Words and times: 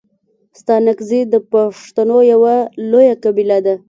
ستانگزي 0.59 1.21
د 1.33 1.35
پښتنو 1.51 2.17
یو 2.31 2.41
لويه 2.91 3.15
قبیله 3.23 3.57
ده. 3.65 3.75